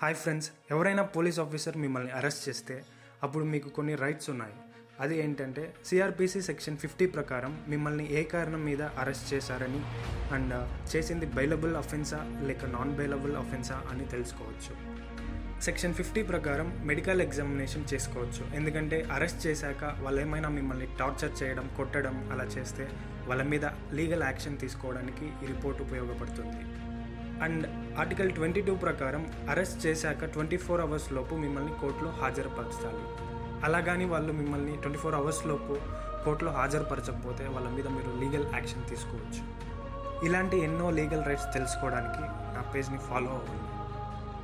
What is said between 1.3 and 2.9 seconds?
officer మిమ్మల్ని arrest చేస్తే